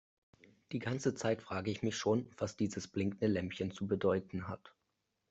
Die 0.71 0.79
ganze 0.79 1.13
Zeit 1.13 1.43
frage 1.43 1.69
ich 1.69 1.83
mich 1.83 1.95
schon, 1.95 2.27
was 2.35 2.57
dieses 2.57 2.87
blinkende 2.87 3.27
Lämpchen 3.27 3.69
zu 3.69 3.85
bedeuten 3.85 4.47
hat. 4.47 4.73